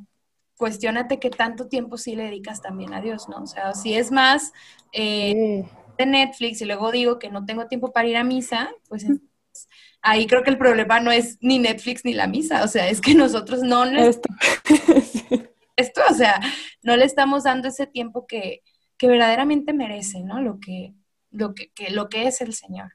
[0.63, 3.43] cuestionate qué tanto tiempo sí le dedicas también a Dios, ¿no?
[3.43, 4.53] O sea, si es más
[4.93, 5.65] eh,
[5.97, 9.05] de Netflix y luego digo que no tengo tiempo para ir a misa, pues
[10.01, 13.01] ahí creo que el problema no es ni Netflix ni la misa, o sea, es
[13.01, 14.29] que nosotros no esto.
[15.75, 16.39] esto, o sea,
[16.81, 18.61] no le estamos dando ese tiempo que,
[18.97, 20.39] que verdaderamente merece, ¿no?
[20.39, 20.93] Lo que,
[21.29, 22.93] lo que, lo que es el Señor.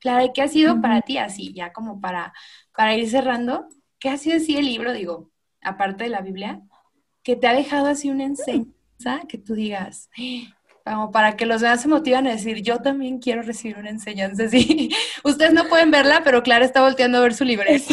[0.00, 2.32] Claro, ¿y qué ha sido para ti así, ya como para,
[2.76, 3.68] para ir cerrando?
[4.00, 5.30] ¿Qué ha sido así el libro, digo,
[5.62, 6.60] aparte de la Biblia?
[7.28, 10.08] Que te ha dejado así una enseñanza que tú digas,
[10.82, 14.44] como para que los demás se motivan a decir, yo también quiero recibir una enseñanza
[14.44, 14.88] así.
[15.24, 17.92] Ustedes no pueden verla, pero Clara está volteando a ver su libreta.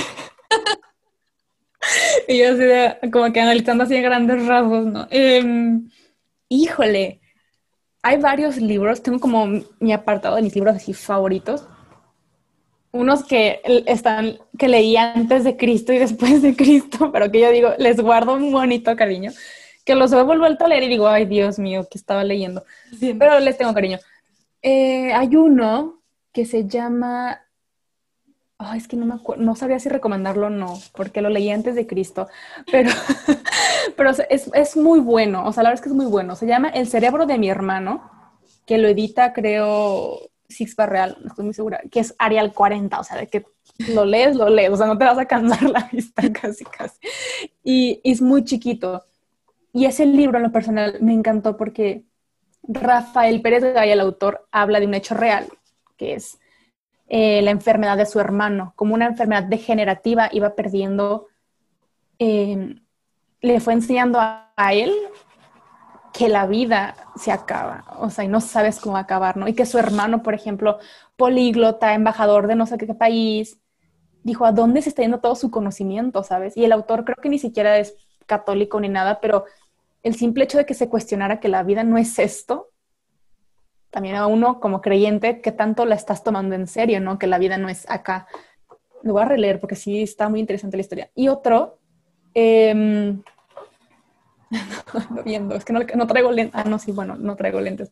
[2.30, 5.06] y yo así como que analizando así en grandes rasgos, ¿no?
[5.10, 5.90] Em,
[6.48, 7.20] híjole,
[8.04, 9.48] hay varios libros, tengo como
[9.82, 11.68] mi apartado de mis libros así favoritos,
[12.96, 17.52] unos que están, que leí antes de Cristo y después de Cristo, pero que yo
[17.52, 19.32] digo, les guardo un bonito cariño,
[19.84, 22.64] que los he vuelto a leer y digo, ay Dios mío, que estaba leyendo,
[23.20, 24.00] pero les tengo cariño.
[24.62, 27.42] Eh, hay uno que se llama,
[28.58, 31.52] ay, es que no me acuerdo, no sabía si recomendarlo o no, porque lo leí
[31.52, 32.28] antes de Cristo,
[32.72, 32.90] pero,
[33.96, 36.36] pero es, es muy bueno, o sea, la verdad es que es muy bueno.
[36.36, 38.10] Se llama El cerebro de mi hermano,
[38.66, 43.04] que lo edita, creo, Six Real, no estoy muy segura, que es Arial 40, o
[43.04, 43.46] sea, de que
[43.94, 47.00] lo lees, lo lees, o sea, no te vas a cansar la vista casi, casi.
[47.64, 49.06] Y, es muy chiquito.
[49.74, 52.04] Y ese libro en lo personal me encantó porque
[52.64, 55.48] Rafael Pérez Gaya, el autor, habla de un hecho real,
[55.98, 56.40] que es
[57.08, 58.74] eh, la enfermedad de su hermano.
[58.76, 61.28] Como una enfermedad degenerativa iba perdiendo,
[62.20, 62.76] eh,
[63.42, 64.94] le fue enseñando a él
[66.18, 69.50] que la vida se acaba, o sea, y no sabes cómo acabar, ¿no?
[69.50, 70.80] Y que su hermano, por ejemplo,
[71.18, 73.60] políglota, embajador de no sé qué país,
[74.24, 76.56] dijo, ¿a dónde se está yendo todo su conocimiento, sabes?
[76.56, 77.98] Y el autor creo que ni siquiera es
[78.28, 79.44] católico ni nada, pero
[80.04, 82.70] el simple hecho de que se cuestionara que la vida no es esto,
[83.90, 87.20] también a uno como creyente, ¿qué tanto la estás tomando en serio, no?
[87.20, 88.28] Que la vida no es acá.
[89.04, 91.12] Lo voy a releer porque sí está muy interesante la historia.
[91.14, 91.80] Y otro,
[92.34, 93.18] eh,
[95.26, 96.56] viendo, es que no, traigo lentes.
[96.56, 97.92] Ah, no, sí, bueno, no traigo lentes.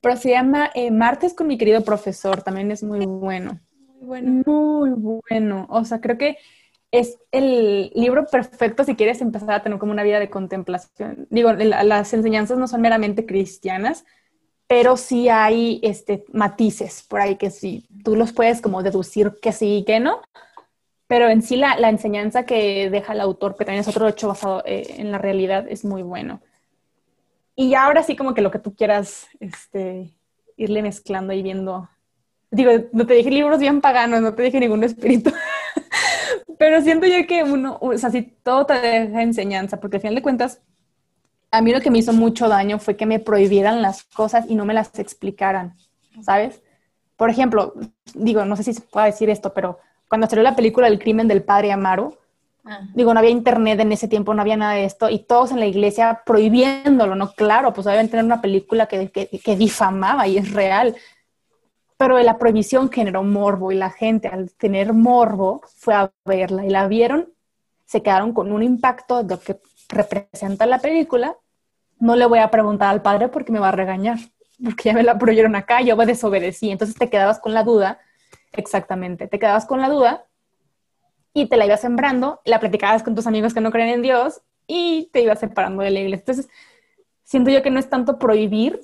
[0.00, 3.60] pero se llama eh, Martes con mi querido profesor, también es muy bueno.
[4.00, 4.42] Muy bueno.
[4.46, 5.66] Muy bueno.
[5.70, 6.38] O sea, creo que
[6.90, 11.26] es el libro perfecto si quieres empezar a tener como una vida de contemplación.
[11.30, 14.04] Digo, las enseñanzas no son meramente cristianas,
[14.66, 19.52] pero sí hay este, matices por ahí que sí, tú los puedes como deducir que
[19.52, 20.22] sí y que no,
[21.06, 24.28] pero en sí la, la, enseñanza que deja el autor, que también es otro hecho
[24.28, 26.40] basado eh, en la realidad, es muy bueno.
[27.54, 30.14] Y ahora sí como que lo que tú quieras este,
[30.56, 31.88] irle mezclando y viendo.
[32.50, 35.32] Digo, no te dije libros bien paganos, no te dije ningún espíritu.
[36.58, 40.14] pero siento yo que uno, o sea, si todo te deja enseñanza, porque al final
[40.14, 40.60] de cuentas,
[41.50, 44.54] a mí lo que me hizo mucho daño fue que me prohibieran las cosas y
[44.54, 45.76] no me las explicaran,
[46.22, 46.62] ¿sabes?
[47.16, 47.74] Por ejemplo,
[48.14, 51.28] digo, no sé si se puede decir esto, pero cuando salió la película El crimen
[51.28, 52.18] del padre Amaro,
[52.64, 52.80] ah.
[52.94, 55.60] digo, no había internet en ese tiempo, no había nada de esto, y todos en
[55.60, 57.32] la iglesia prohibiéndolo, ¿no?
[57.32, 60.96] Claro, pues deben tener una película que, que, difamaba y es real.
[61.96, 66.70] Pero la prohibición generó morbo y la gente al tener morbo fue a verla y
[66.70, 67.32] la vieron,
[67.86, 71.36] se quedaron con un impacto de lo que representa la película.
[71.98, 74.18] No le voy a preguntar al padre porque me va a regañar,
[74.62, 76.70] porque ya me la prohibieron acá, yo desobedecí.
[76.70, 77.98] Entonces te quedabas con la duda
[78.56, 80.26] Exactamente, te quedabas con la duda
[81.32, 84.40] y te la ibas sembrando, la platicabas con tus amigos que no creen en Dios
[84.66, 86.22] y te ibas separando de la iglesia.
[86.22, 86.48] Entonces,
[87.22, 88.80] siento yo que no es tanto prohibir,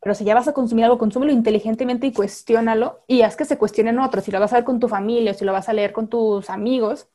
[0.00, 3.56] pero si ya vas a consumir algo, consúmelo inteligentemente y cuestiónalo y haz que se
[3.56, 4.24] cuestionen otros.
[4.24, 6.08] Si lo vas a ver con tu familia o si lo vas a leer con
[6.08, 7.08] tus amigos,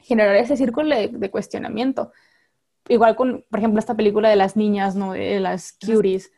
[0.00, 2.12] generar ese círculo de, cuestionamiento.
[2.88, 5.12] Igual con, por ejemplo, esta película de las niñas, ¿no?
[5.12, 6.32] De las cuties.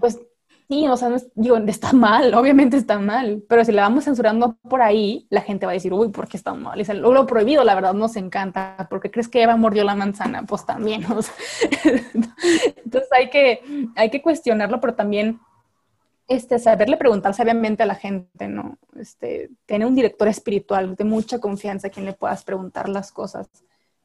[0.00, 0.20] Pues
[0.68, 4.56] Sí, o sea, no digo, está mal, obviamente está mal, pero si la vamos censurando
[4.68, 6.80] por ahí, la gente va a decir, uy, ¿por qué está mal?
[6.80, 10.64] Y lo, prohibido, la verdad, nos encanta, porque crees que Eva mordió la manzana, pues
[10.64, 11.34] también, o sea,
[12.84, 13.62] entonces hay que,
[13.96, 15.40] hay que cuestionarlo, pero también
[16.28, 18.78] este, saberle preguntar sabiamente a la gente, ¿no?
[18.96, 23.48] Este, tener un director espiritual de mucha confianza a quien le puedas preguntar las cosas.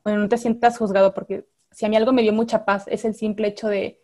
[0.04, 3.06] Bueno, no te sientas juzgado, porque si a mí algo me dio mucha paz, es
[3.06, 4.02] el simple hecho de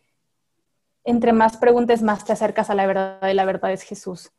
[1.03, 4.31] entre más preguntes, más te acercas a la verdad y la verdad es Jesús.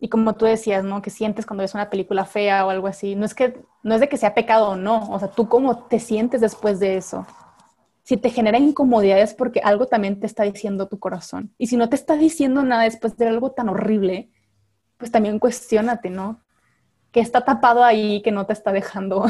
[0.00, 1.02] Y como tú decías, ¿no?
[1.02, 3.16] Que sientes cuando ves una película fea o algo así.
[3.16, 5.86] No es que no es de que sea pecado o no, o sea, tú cómo
[5.86, 7.26] te sientes después de eso.
[8.04, 11.52] Si te genera incomodidades porque algo también te está diciendo tu corazón.
[11.58, 14.30] Y si no te está diciendo nada después de algo tan horrible,
[14.98, 16.42] pues también cuestionate, ¿no?
[17.10, 19.26] Que está tapado ahí, que no te está dejando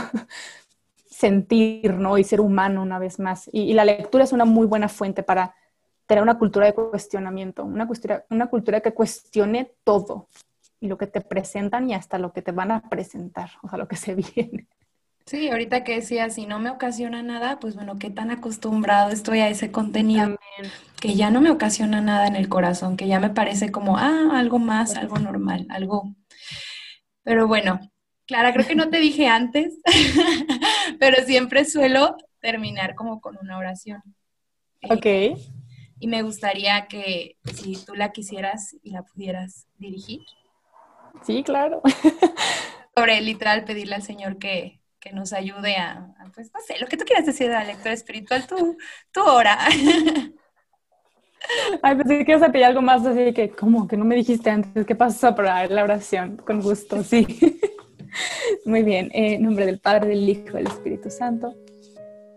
[1.08, 2.18] sentir, ¿no?
[2.18, 3.48] Y ser humano una vez más.
[3.52, 5.54] y la lectura es una muy buena fuente para
[6.08, 10.28] tener una cultura de cuestionamiento, una cultura, una cultura que cuestione todo
[10.80, 13.78] y lo que te presentan y hasta lo que te van a presentar, o sea,
[13.78, 14.66] lo que se viene.
[15.26, 19.40] Sí, ahorita que decía, si no me ocasiona nada, pues bueno, qué tan acostumbrado estoy
[19.40, 20.36] a ese contenido
[20.98, 24.30] que ya no me ocasiona nada en el corazón, que ya me parece como, ah,
[24.32, 26.14] algo más, algo normal, algo...
[27.22, 27.78] Pero bueno,
[28.26, 29.78] Clara, creo que no te dije antes,
[30.98, 34.02] pero siempre suelo terminar como con una oración.
[34.88, 35.36] Ok
[36.00, 40.20] y me gustaría que si tú la quisieras y la pudieras dirigir.
[41.24, 41.82] Sí, claro.
[42.96, 44.76] Sobre literal pedirle al Señor que,
[45.10, 48.46] nos ayude a, pues no sé, lo que tú quieras decir de la lectura espiritual,
[48.46, 48.76] tú,
[49.10, 49.58] tú ora.
[51.82, 53.88] Ay, pues sí, quiero pedir algo más así que, ¿cómo?
[53.88, 56.36] Que no me dijiste antes, ¿qué pasó para la oración?
[56.36, 57.26] Con gusto, sí.
[58.66, 61.54] Muy bien, en nombre del Padre, del Hijo, del Espíritu Santo.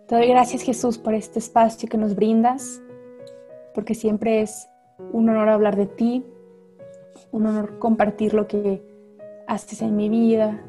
[0.07, 2.81] Te doy gracias, Jesús, por este espacio que nos brindas
[3.73, 4.69] porque siempre es
[5.11, 6.25] un honor hablar de ti,
[7.31, 8.81] un honor compartir lo que
[9.47, 10.61] haces en mi vida.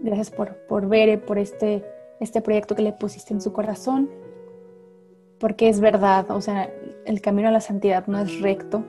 [0.00, 1.84] Gracias por, por ver, por este,
[2.20, 4.10] este proyecto que le pusiste en su corazón,
[5.38, 6.70] porque es verdad, o sea,
[7.04, 8.84] el camino a la santidad no es recto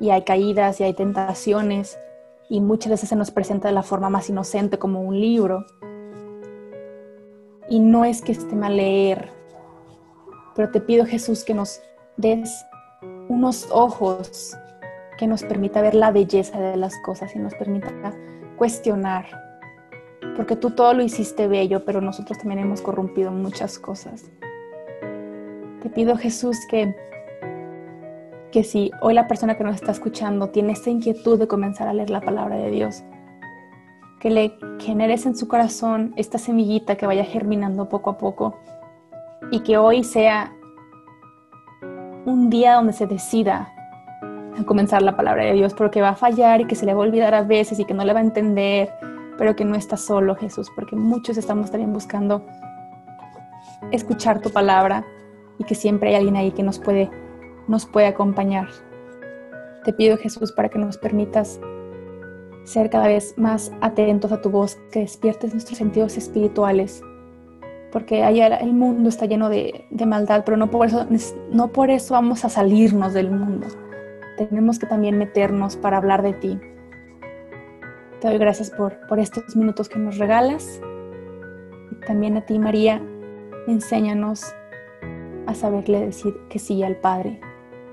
[0.00, 1.98] y hay caídas y hay tentaciones
[2.48, 5.64] y muchas veces se nos presenta de la forma más inocente como un libro.
[7.68, 9.30] Y no es que esté mal leer,
[10.54, 11.80] pero te pido Jesús que nos
[12.16, 12.64] des
[13.28, 14.56] unos ojos
[15.16, 17.90] que nos permita ver la belleza de las cosas y nos permita
[18.56, 19.26] cuestionar.
[20.36, 24.30] Porque tú todo lo hiciste bello, pero nosotros también hemos corrompido muchas cosas.
[25.82, 26.96] Te pido Jesús que,
[28.50, 31.94] que si hoy la persona que nos está escuchando tiene esta inquietud de comenzar a
[31.94, 33.04] leer la palabra de Dios,
[34.18, 38.56] que le generes en su corazón esta semillita que vaya germinando poco a poco
[39.50, 40.54] y que hoy sea
[42.24, 43.72] un día donde se decida
[44.58, 47.02] a comenzar la palabra de Dios, porque va a fallar y que se le va
[47.02, 48.92] a olvidar a veces y que no le va a entender,
[49.36, 52.44] pero que no está solo Jesús, porque muchos estamos también buscando
[53.90, 55.04] escuchar tu palabra
[55.58, 57.10] y que siempre hay alguien ahí que nos puede,
[57.68, 58.68] nos puede acompañar.
[59.84, 61.60] Te pido Jesús para que nos permitas
[62.64, 67.02] ser cada vez más atentos a tu voz, que despiertes nuestros sentidos espirituales,
[67.94, 71.06] porque allá el mundo está lleno de, maldad, pero no por, eso,
[71.52, 73.68] no por eso vamos a salirnos del mundo.
[74.36, 76.58] Tenemos que también meternos para hablar de ti.
[78.20, 80.80] Te doy gracias por, por estos minutos que nos regalas.
[81.92, 83.00] Y también a ti, María,
[83.68, 84.42] enséñanos
[85.46, 87.40] a saberle decir que sí al Padre,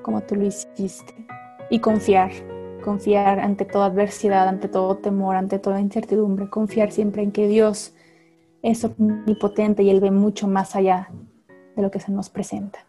[0.01, 1.13] como tú lo hiciste,
[1.69, 2.31] y confiar
[2.83, 7.93] confiar ante toda adversidad, ante todo temor, ante toda incertidumbre, confiar siempre en que Dios
[8.61, 11.09] es omnipotente y Él ve mucho más allá
[11.75, 12.85] de lo que se nos presenta.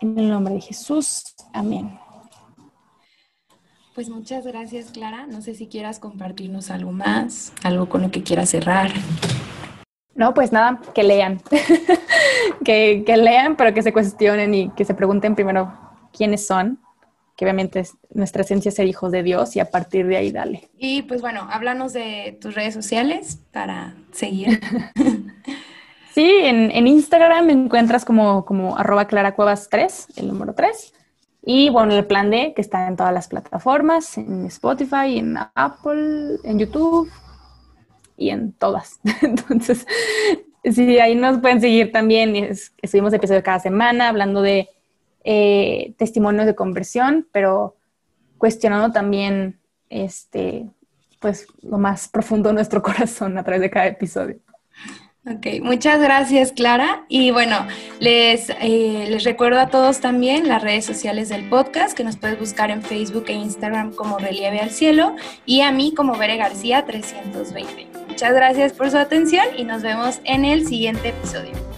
[0.00, 1.98] En el nombre de Jesús, amén.
[3.94, 5.26] Pues muchas gracias, Clara.
[5.26, 8.90] No sé si quieras compartirnos algo más, algo con lo que quieras cerrar.
[10.14, 11.40] No, pues nada, que lean.
[12.64, 15.72] que, que lean, pero que se cuestionen y que se pregunten primero
[16.12, 16.83] quiénes son
[17.36, 20.30] que obviamente es nuestra esencia es ser hijos de Dios y a partir de ahí
[20.30, 20.68] dale.
[20.78, 24.60] Y pues bueno, háblanos de tus redes sociales para seguir.
[26.14, 30.94] sí, en, Instagram me encuentras como, como arroba claracuevas3, el número 3.
[31.46, 36.36] Y bueno, el plan D, que está en todas las plataformas, en Spotify, en Apple,
[36.42, 37.10] en YouTube
[38.16, 39.00] y en todas.
[39.22, 39.86] Entonces,
[40.64, 42.56] sí, ahí nos pueden seguir también.
[42.84, 44.68] Subimos episodios cada semana hablando de
[45.24, 47.76] eh, testimonios de conversión, pero
[48.38, 49.58] cuestionando también
[49.88, 50.66] este,
[51.20, 54.38] pues, lo más profundo de nuestro corazón a través de cada episodio.
[55.26, 57.06] Ok, muchas gracias Clara.
[57.08, 57.66] Y bueno,
[57.98, 62.38] les, eh, les recuerdo a todos también las redes sociales del podcast, que nos puedes
[62.38, 65.16] buscar en Facebook e Instagram como Relieve al Cielo
[65.46, 67.88] y a mí como Bere García 320.
[68.06, 71.73] Muchas gracias por su atención y nos vemos en el siguiente episodio.